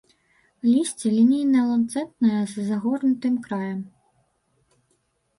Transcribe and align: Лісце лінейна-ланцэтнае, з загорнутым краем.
Лісце 0.73 1.09
лінейна-ланцэтнае, 1.17 2.39
з 2.53 2.65
загорнутым 2.69 3.35
краем. 3.43 3.85